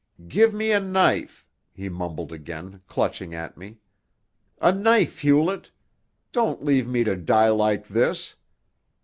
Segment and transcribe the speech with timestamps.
[0.27, 3.77] "Give me a knife!" he mumbled again, clutching at me.
[4.59, 5.69] "A knife, Hewlett!
[6.31, 8.33] Don't leave me to die like this!